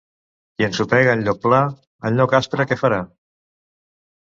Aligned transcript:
Qui 0.55 0.65
ensopega 0.67 1.13
en 1.19 1.21
lloc 1.29 1.39
pla, 1.45 1.61
en 2.11 2.21
lloc 2.21 2.37
aspre, 2.41 2.71
què 2.75 2.83
farà? 2.85 3.03